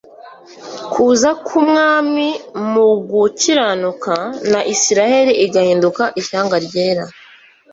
[0.91, 2.27] kuza k'Umwami
[2.71, 4.13] mu gukiranuka,
[4.51, 7.05] na Isiraheli igahinduka ishyanga ryera,